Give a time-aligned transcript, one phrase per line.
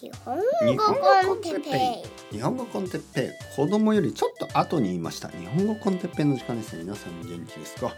[0.00, 0.42] 日本語
[1.26, 6.84] con テッペイ日本語 con テッペイ子供よりちょっと後に言いました日本語 con テッペイの時間ですね。
[6.84, 7.92] 皆さん元気ですか？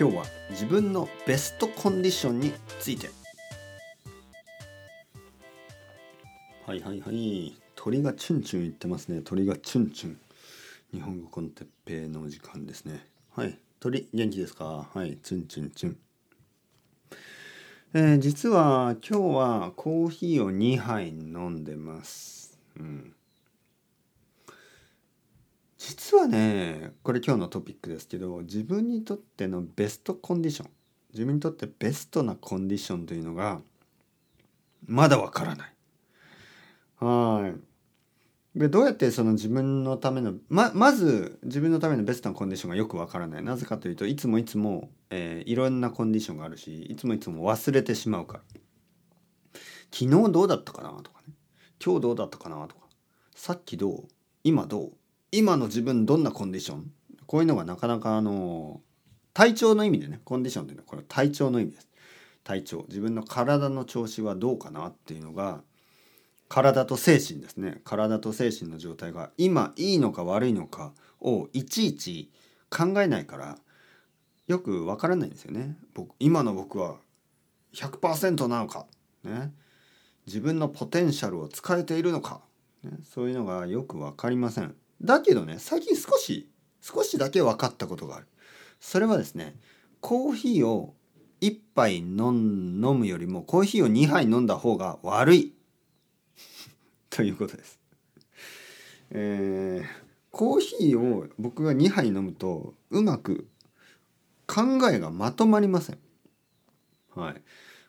[0.00, 3.10] 今日は自分のベストコンディションについて。
[6.64, 7.54] はいはいはい。
[7.74, 9.20] 鳥がチュンチュン言ってますね。
[9.20, 10.18] 鳥がチュンチュン。
[10.94, 13.04] 日本語 con テッペイの時間ですね。
[13.34, 13.58] はい。
[13.78, 14.88] 鳥元気ですか？
[14.94, 15.18] はい。
[15.22, 15.98] チュンチュンチュン。
[17.98, 22.58] えー、実は今日はコーヒーを2杯飲んでます。
[22.78, 23.14] うん、
[25.78, 30.70] 実はねこれ今日のトピックですけど自分にとってのベストコンディション
[31.14, 33.62] 自分にとってベストなコンディションというのが
[34.86, 35.72] まだわからない。
[36.98, 37.75] はい。
[38.56, 43.42] でどうやってその自分のためのままず自分のためのベストなコンディションがよくわからない。
[43.42, 48.40] なぜかというといつもいつも、えー、いろんなコンディションがあるしいつもいつも忘れてしまうから。
[49.92, 51.34] 昨日どうだったかなとかね。
[51.84, 52.86] 今日どうだったかなとか。
[53.34, 54.04] さっきどう？
[54.42, 54.92] 今どう？
[55.32, 56.90] 今の自分どんなコンディション？
[57.26, 58.80] こういうのがなかなかあの
[59.34, 61.88] 体調の意味でねコンディションというのはこれ体調の意味です。
[62.42, 62.86] 体調。
[62.88, 65.60] 自分の体の調子はどうかなっていうのが
[66.48, 72.30] 体と精神ですね体と精神の状態が今いいのか悪いのかをいちいち
[72.70, 73.58] 考えないから
[74.46, 75.76] よくわからないんですよね。
[75.92, 76.96] 僕今の僕は
[77.74, 78.86] 100%なのか、
[79.24, 79.52] ね、
[80.26, 82.42] 自分のポテンシャルを使えているのか、
[82.84, 84.74] ね、そういうのがよく分かりません。
[85.02, 86.48] だけどね最近少し
[86.80, 88.26] 少しだけ分かったことがある。
[88.78, 89.56] それはですね
[90.00, 90.94] コーヒーを
[91.40, 95.55] 1杯飲むよりもコーヒーを2杯飲んだ方が悪い
[97.16, 97.80] ということです。
[99.10, 99.86] えー、
[100.30, 103.48] コーヒーを僕が2杯飲むとうまく
[104.46, 105.98] 考えがまとまりません。
[107.14, 107.42] はい。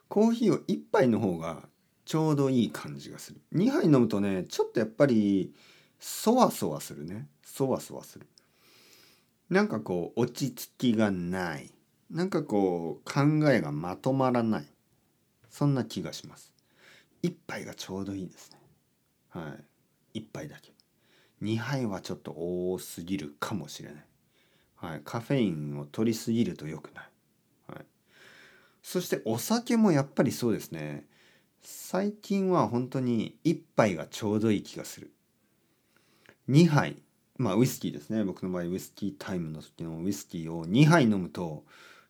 [0.07, 1.63] コーヒーを1杯の方が
[2.05, 3.41] ちょうどいい感じがする。
[3.53, 5.53] 2杯飲むとねちょっとやっぱり
[5.99, 7.27] そわそわするね。
[7.43, 8.27] そわそわする。
[9.49, 11.69] なんかこう落ち着きがない。
[12.09, 14.65] なんかこう考えがまとまらない。
[15.49, 16.53] そんな気がします。
[17.23, 18.56] 1杯がちょうどいいですね。
[19.37, 19.55] は
[20.13, 20.73] い、1杯だけ。
[21.43, 24.05] 2杯はちょっと多すぎるかもしれない、
[24.75, 27.09] はい、カフェインを取りすぎると良くない、
[27.67, 27.85] はい、
[28.81, 31.05] そしてお酒もやっぱりそうですね。
[31.61, 35.11] 最近は本当に1杯がちょうどいい気がする。
[36.49, 37.03] 2杯。
[37.37, 38.23] まあウイスキーですね。
[38.23, 41.65] 僕の場合ウイスキータイムの時のウイスキーを2杯飲むと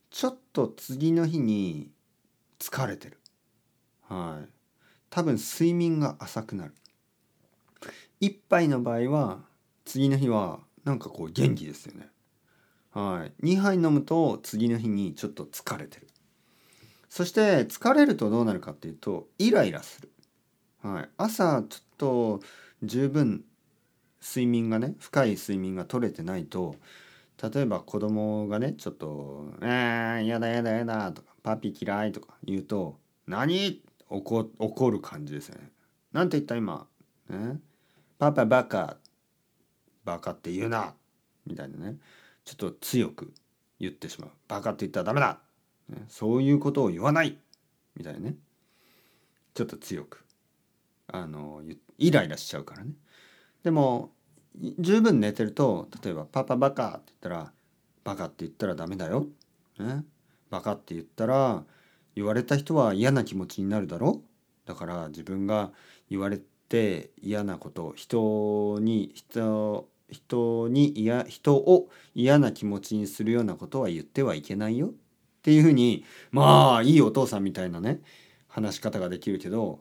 [0.10, 1.92] ちょっと次の日に
[2.60, 3.20] 疲れてる。
[4.04, 4.50] はい。
[5.10, 6.74] 多分睡眠が浅くなる。
[8.22, 9.40] 1杯の場合は
[9.86, 12.10] 次の日はなんかこう元気ですよね。
[12.92, 16.08] はい、2杯飲むと次の日にちょっと疲れてる。
[17.10, 20.12] そして疲れるとどうなるかっていうとイライラする。
[20.82, 22.40] はい、朝ちょっと
[22.84, 23.44] 十分
[24.22, 26.76] 睡眠がね深い睡眠が取れてないと
[27.42, 32.98] 例えば子供がねちょっと「えー、やだやだやだ」とか「パピ嫌い」とか言うと
[33.28, 35.70] 「何?」怒怒る感じですよね。
[36.14, 36.88] なんて言った今、
[37.30, 37.60] ね、
[38.20, 38.98] パパバカ
[40.04, 40.94] バカって言うな
[41.46, 41.98] みたいなね。
[42.46, 43.34] ちょっと強く
[43.80, 44.30] 言ってしまう。
[44.48, 45.40] バカって言ったらダメだ、
[45.90, 47.38] ね、そういうことを言わない。
[47.96, 48.36] みたいなね。
[49.54, 50.24] ちょっと強く。
[51.08, 51.62] あの
[51.98, 52.92] イライラしちゃうからね。
[53.64, 54.12] でも
[54.80, 57.52] 十分寝てると例えば「パパバカ」って言ったら
[58.04, 59.28] 「バカって言ったらダメだよ」
[59.80, 60.04] ね
[60.50, 61.64] 「バカって言ったら
[62.16, 64.24] 言われた人は嫌な気持ちになるだろ
[64.66, 65.72] だから自分が
[66.10, 74.92] 言われって嫌なこと人に人人に嫌人を嫌な気持ちにするようなことは言ってはいけないよっ
[75.44, 78.02] ていうふうにまあいいお父さんみたいなね
[78.50, 79.80] 話し方ができるけど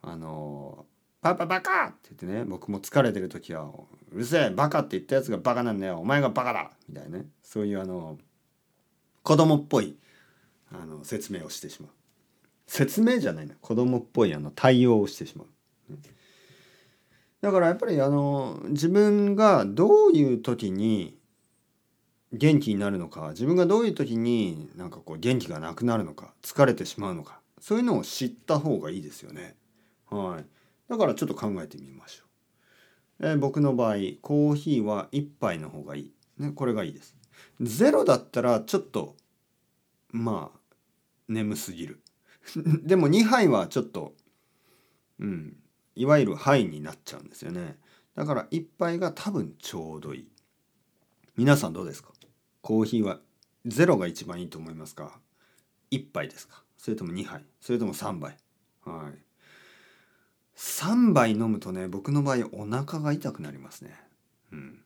[0.00, 0.86] あの
[1.22, 3.64] 「パパバカ!」って言ってね僕も疲れてる時は
[4.12, 8.18] 「うるせえバカって言ったやつがバカなんだよお前がバカだ!」みたいなねそういうあの
[9.24, 9.96] 子供っぽい
[10.70, 11.90] あの説明をしてしまう
[12.68, 15.46] 説明じゃないな子供っぽいあの対応をしてしまう。
[17.40, 21.18] だからやっぱりあの自分がどういう時に
[22.32, 29.54] 元気になるのか自分がどういう時になんかこう元気がなくなるのか疲れてしまうのかそういうのを知った方がいいですよね。
[30.10, 30.44] はい、
[30.90, 32.24] だからちょっと考えてみましょ
[33.20, 33.28] う。
[33.28, 36.12] え僕の場合コーヒーは1杯の方がいい。
[36.38, 37.16] ね、これがいいです。
[37.60, 39.16] ゼロだったらちょっと
[40.10, 40.58] まあ
[41.28, 42.00] 眠すぎる。
[42.82, 44.14] でも2杯はちょっと
[45.20, 45.56] うん
[45.94, 47.78] いわゆるハイになっちゃうんですよね。
[48.14, 50.28] だから1杯が多分ちょうどいい。
[51.36, 52.10] 皆さんどうですか？
[52.60, 53.18] コーヒーは
[53.66, 55.18] ゼロが一番いいと思いますか
[55.90, 56.62] ？1杯ですか？
[56.76, 57.44] それとも2杯？
[57.60, 58.36] それとも3杯？
[58.84, 59.18] はい。
[60.56, 63.98] 3杯飲むとね僕の場合お腹が痛くなりますね。
[64.52, 64.80] うん、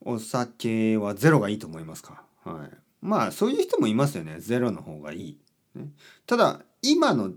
[0.00, 4.40] お酒はゼロがいいと思いますか、はい、まあそういう人もいますよね。
[4.40, 5.38] ゼロの方がいい。
[5.74, 5.90] ね、
[6.26, 7.32] ただ今の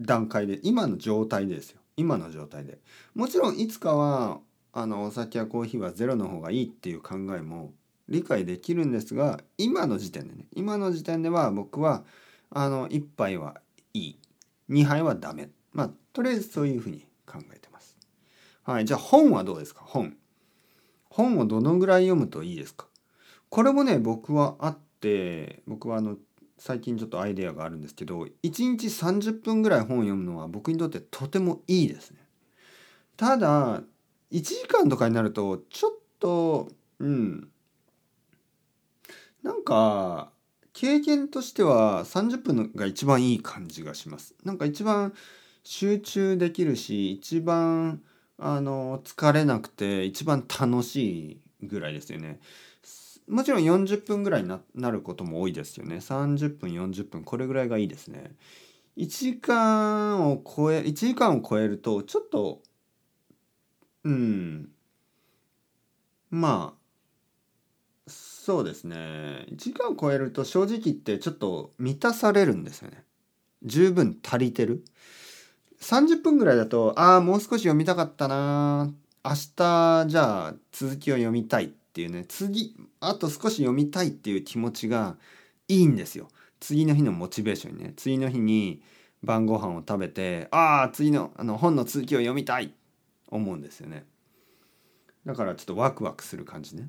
[0.00, 1.80] 段階で今の状態ですよ。
[1.96, 2.78] 今の状態で。
[3.14, 4.40] もちろんいつかは
[4.72, 7.72] あのお酒やコーヒーはゼロの方がいいっていう考えも
[8.08, 10.46] 理解できるんですが今の時点でね。
[10.52, 12.04] 今の時点では僕は
[12.50, 13.60] あの1杯は
[13.92, 14.18] いい。
[14.70, 15.50] 2杯はダメ。
[15.72, 17.96] まあとりあえずそういうふうに考えてます。
[18.64, 19.82] はい、じゃあ本はどうですか？
[19.84, 20.16] 本。
[21.08, 22.86] 本をどのぐらい読むといいですか？
[23.48, 26.16] これもね僕はあって僕はあの
[26.58, 32.18] 最近ちょっとアイデアがあるんですけど1日30分ぐらい本を読むのは僕にとってとてもいいですね。
[33.16, 33.82] ただ
[34.32, 36.68] 1時間とかになるとちょっと
[36.98, 37.48] うん
[39.42, 40.30] なんか
[40.72, 44.34] 経験としては30分が一番いい感じがします。
[44.44, 45.12] なんか一番
[45.62, 48.02] 集中できるし一番
[48.38, 52.40] あの疲れなくて一番楽しいぐらいですよね。
[53.28, 55.96] もちろん40分ぐらいになることも多いですよね。
[56.00, 58.34] 30分40分これぐらいがいいですね。
[58.96, 62.62] 1時間を超え1時間を超えるとちょっと
[64.04, 64.70] うん。
[66.30, 66.84] まあ
[68.06, 69.46] そうですね。
[69.48, 73.04] 1時間を超えると正直言ってちょっと満たされるんですよね。
[73.62, 74.84] 十分足りてる。
[75.80, 78.92] 30分ぐらいだとああもう少し読みたかったな
[79.24, 81.74] 明日じゃあ続きを読みたい。
[81.94, 85.16] っていうね次あと少し読みたいっていう気持ちが
[85.68, 88.82] いいんですよ次の日のモチベーションにね次の日に
[89.22, 92.74] 晩ご飯を食べてああ次のあの本の続きを読みたい
[93.28, 94.04] 思うんですよね
[95.24, 96.88] だからちょっとワクワクする感じね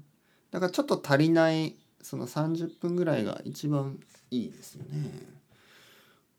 [0.49, 3.99] だからちょっと足りないその30分ぐらいが一番
[4.31, 5.11] いいですよね。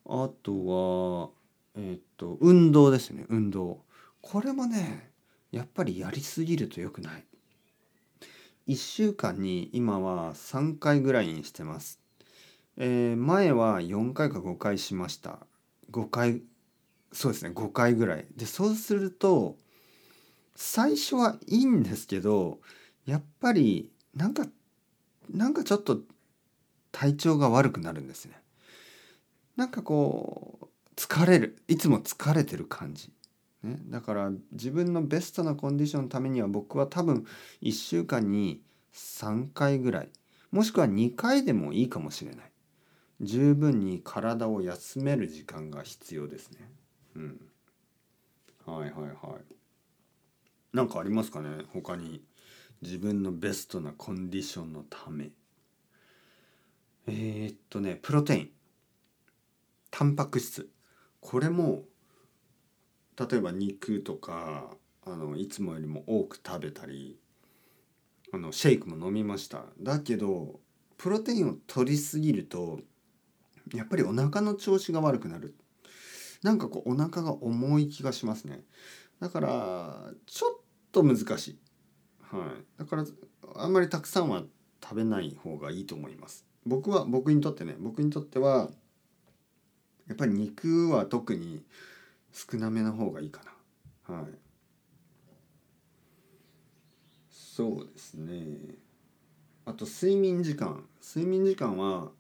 [0.07, 1.31] あと
[1.75, 3.81] はえっ、と運動ですね運動。
[4.23, 5.11] これもね
[5.53, 7.25] やっぱりやりすぎると良くない。
[8.69, 12.01] 1週間に今は3回ぐらいにしてます。
[12.77, 15.39] えー、前は4回か5回しました。
[15.91, 16.43] 5回
[17.13, 18.27] そうですね5回ぐらい。
[18.37, 19.57] でそうすると
[20.55, 22.59] 最初はいいんですけど
[23.07, 24.47] やっぱりなんか
[25.31, 26.01] なんかちょっと
[26.93, 28.41] 体調が悪くなるんですね。
[29.57, 30.67] なんかこう
[30.97, 33.11] 疲れるいつも疲れてる感じ。
[33.63, 37.27] ね、だから自分のベストなコンディションのためには僕は多分
[37.63, 38.63] 1週間に
[38.95, 40.09] 3回ぐらい
[40.51, 42.53] もしくは2回でもいいかもしれない。
[43.21, 46.71] 十分に体を休める時間が必要ですね。
[47.17, 47.41] うん。
[48.67, 49.55] はいはいはい。
[50.73, 51.65] 何かありますかね？
[51.73, 52.23] 他に。
[52.83, 55.31] 自分のベストなコンディションのため
[57.07, 58.51] えー、っとねプロテイン
[59.91, 60.69] タンパク質
[61.21, 61.85] これも
[63.19, 64.71] 例えば肉とか
[65.05, 67.19] あのいつもよりも多く食べたり
[68.33, 69.65] あのシェイクも飲みました。
[69.81, 70.61] だけど
[70.99, 72.81] プロテインを取りすぎると
[73.75, 75.55] やっぱりお腹の調子が悪くなる。
[76.43, 78.61] なんかこうお腹が重い気がしますね。
[79.21, 80.61] だからちょっ
[80.93, 81.59] と難しい。
[82.21, 83.05] はい、だから
[83.55, 84.43] あんまりたくさんは
[84.83, 86.45] 食べない方がいいと思います。
[86.67, 88.69] 僕は僕にとってね僕にとっては
[90.09, 91.63] やっぱり肉は特に
[92.37, 93.41] 少なめの方がいいか
[94.09, 94.15] な。
[94.15, 94.27] はい。
[97.31, 98.75] そうですね。
[99.65, 100.85] あと睡眠時間。
[101.03, 102.11] 睡眠時間は、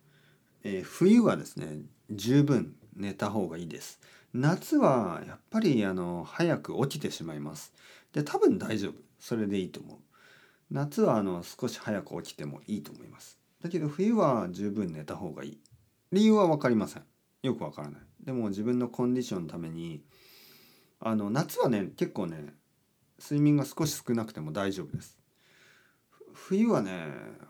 [0.64, 4.00] えー、冬はですね十分寝た方がいいです。
[4.32, 7.74] 夏はやっぱりあの早く起きてしまいます。
[8.14, 8.94] で多分大丈夫。
[9.20, 9.98] それでいいと思う。
[10.70, 13.38] 夏はあの少し早く起きてもいいと思います。
[13.62, 15.60] だけど冬は十分寝た方がいい。
[16.10, 17.02] 理由は分かりません。
[17.46, 18.00] よく分からない。
[18.24, 20.02] でも自分のコンディションのために
[21.00, 22.54] あの夏はね結構ね
[23.20, 25.18] 睡眠が少し少なくても大丈夫です。
[26.34, 27.06] 冬はね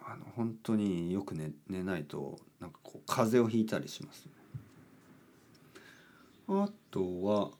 [0.06, 4.28] あの本当によく寝寝ないとなんかこう風邪をひいたりします、
[6.48, 7.50] あとは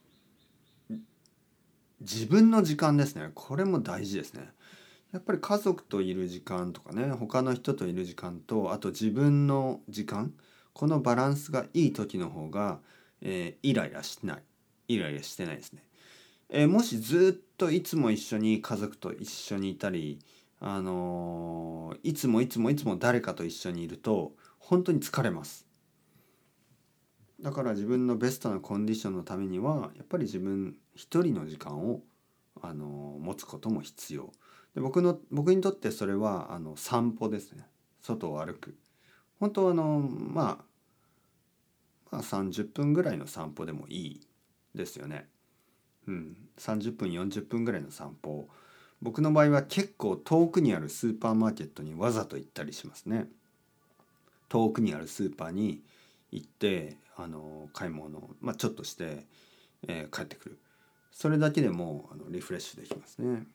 [2.01, 3.31] 自分の時間ですね。
[3.35, 4.51] これも大事ですね。
[5.13, 10.33] やっぱり家族といる時間とかね他の人といる時間とあと自分の時間
[10.77, 12.81] このバランスがいい時の方が、
[13.23, 14.43] えー、イライラしてない。
[14.89, 15.83] イライラしてないですね、
[16.51, 20.19] えー、もしずっといつも一緒に家族と一緒にいたり
[20.61, 25.67] あのー、いつもいつもいつも誰かと一緒にいると本当に疲れます。
[27.41, 32.03] だから自分のベストなコンディションのためにはやっぱり自分一人の時間を、
[32.61, 34.31] あの持つことも必要。
[34.75, 37.67] で僕の僕にとってそれはあの散歩ですね。
[38.03, 38.77] 外を歩く。
[39.41, 40.65] 本当あのまあ
[42.11, 44.21] まあ30分ぐらいの散歩でもいい
[44.75, 45.29] ですよね。
[46.07, 48.49] うん、30分40分ぐらいの散歩。
[49.03, 53.29] 僕の場合は結構遠くにあるスーパーマーケットにわざと行ったりしますね。
[54.49, 55.83] 遠くにあるスーパーに
[56.31, 59.25] 行ってあの買い物を、まあ、ちょっとして、
[59.89, 60.59] えー帰ってくる。
[61.11, 63.47] それだけでもあのリフレッシュできますね。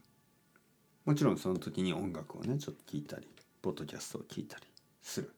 [1.06, 3.28] もちろんその時に音楽をねちょっと聴いたり
[3.62, 4.66] ポッドキャストを聞いたり
[5.02, 5.32] する。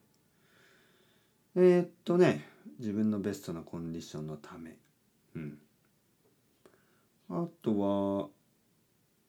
[1.55, 2.45] えーっとね
[2.79, 4.77] 自分のベストなコンディションのため。
[5.35, 5.57] うん。
[7.29, 8.29] あとは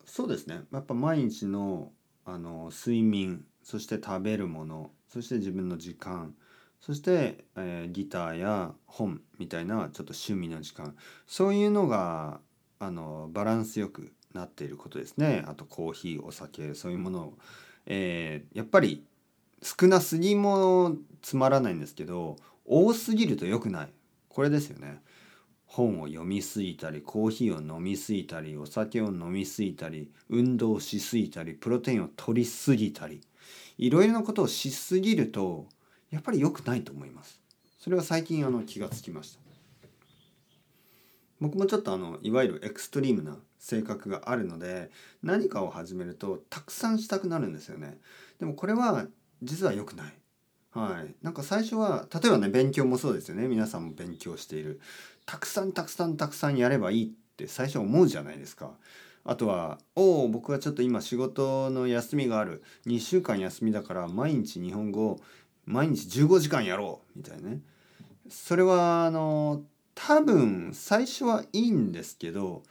[0.07, 0.63] そうですね。
[0.73, 1.93] やっぱ毎日の
[2.25, 6.35] あの睡眠そして食べるものそして自分の時間
[6.81, 10.97] そして、えーギターや本みたいなちょっと趣味の時間。
[11.27, 12.41] そういうのが
[12.79, 15.45] あのバランスよくなっていることですね。
[15.47, 17.39] あとコーヒーお酒そういうものを、
[17.87, 19.05] えーやっぱり
[19.63, 23.93] 少なすぎもつまらないんですけど多すぎると良くない。
[24.29, 25.01] これですよね。
[25.67, 33.21] 本を読みすぎたりコーヒーを飲みすぎたりお酒を飲みすぎたり運動しすぎたりプロテインを取りすぎたり
[33.79, 35.67] いろいろなことをしすぎると
[36.11, 37.41] やっぱり良くないと思います。
[37.81, 39.41] それは最近あの気がつきました。
[41.41, 44.91] 僕もちょっとあのいわゆるエクストリームな性格があるので
[45.23, 47.99] 何かを始めるとたくさんしたくなるんですよね。
[48.39, 49.07] でもこれは
[49.43, 50.15] 実は良くない。
[50.71, 51.15] はい。
[51.23, 53.47] なんか最初は例えばね勉強もそうですよね。
[53.47, 54.81] 皆さんも勉強している。
[55.27, 58.73] たくさんたくさんたくさんやればいいって最初思うじゃないですか。
[59.25, 62.63] あとは「おお僕はちょっと今仕事の休みがある。
[62.87, 65.21] 2週間休みだから毎日日本語
[65.65, 67.61] 毎日15時間やろう」みたいなね。
[68.29, 69.65] それはあの
[69.95, 72.65] 多分最初はいいんですけど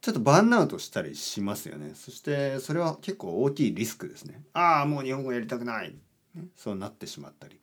[0.00, 1.92] ちょっとバーンアウトしたりしますよね。
[1.94, 4.42] そしてそれは結構大きいリスクですね。
[4.52, 5.94] ああもう日本語やりたくない、
[6.34, 7.58] ね、そうなってしまったり。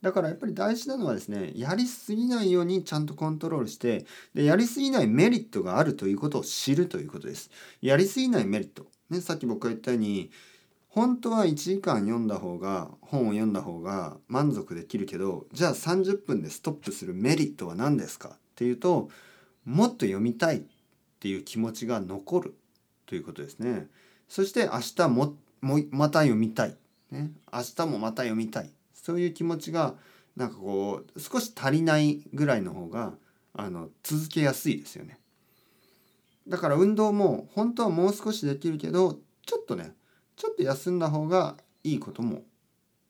[0.00, 7.50] だからやっぱり大事なのはですねやりすぎないようにちゃんとコントロールしてでやりすぎないメリットがあるということを知るということです。
[7.82, 10.30] やりすぎないメリット、ね、さっき僕が言ったように
[10.88, 19.10] 本当は1時間読んだ方が本を読んだ方が満足できるけどじゃあ30分でストップするメリットは何ですかっていうと
[19.66, 20.64] もっと読みたい
[21.16, 22.54] っていう気持ちが残る
[23.06, 23.88] ということですね。
[24.28, 26.76] そして明日ももまた読みたい、
[27.10, 28.70] ね、明日もまた読みたい。
[28.94, 29.94] そういう気持ちが
[30.36, 33.14] なんかこう少し足りないぐらいの方が
[33.54, 35.18] あの続けやすいですよね。
[36.46, 39.94] だから運動も本当はもう少しできるけどちょっとね
[40.36, 42.42] ちょっと休んだ方がいいことも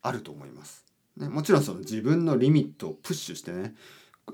[0.02, 0.84] あると思います。
[1.16, 3.74] ね、もちろんその自分のリミットをプッシュしてね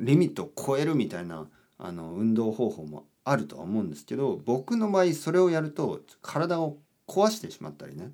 [0.00, 1.46] リミットを超えるみたいな
[1.78, 8.12] あの運動方法もあるとは思うんですけど僕の場合それをやると体を壊してしまったりね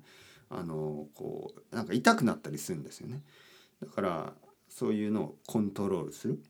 [0.49, 3.21] あのこうなんか痛くなったりするんですよね。
[3.81, 4.33] だから
[4.67, 6.41] そういうのをコントロールする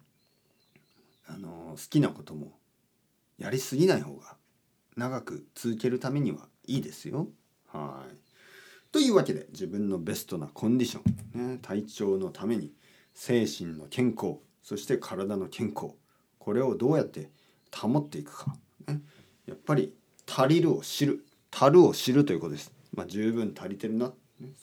[1.28, 2.54] あの好きなことも
[3.38, 4.36] やりすぎない方が
[4.96, 7.28] 長く続けるためにはいいですよ。
[7.68, 8.16] はい。
[8.92, 11.02] というわけで自分のベストなコンディショ
[11.38, 12.74] ン、ね、体調のために
[13.14, 15.94] 精神の健康そして体の健康
[16.40, 17.30] これをどうやって
[17.76, 18.56] 保っていくか、
[18.88, 19.02] ね、
[19.46, 19.94] やっぱり
[20.28, 22.72] 足りるを知る足るを知るということです。
[22.94, 24.12] まあ、十分足りてるな、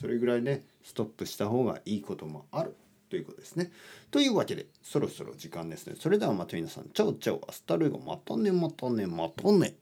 [0.01, 2.77] それぐらいねストップした方がいいこともある
[3.09, 3.71] ということですね。
[4.11, 5.95] というわけでそろそろ時間ですね。
[5.99, 9.75] それではまた皆さん ciao ciao hasta luego またねまたねまたね。